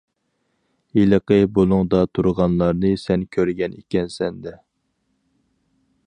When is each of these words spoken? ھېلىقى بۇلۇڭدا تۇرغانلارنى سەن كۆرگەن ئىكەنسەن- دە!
ھېلىقى 0.99 1.35
بۇلۇڭدا 1.57 1.99
تۇرغانلارنى 2.17 2.91
سەن 3.01 3.25
كۆرگەن 3.37 3.75
ئىكەنسەن- 3.81 4.41
دە! 4.47 4.55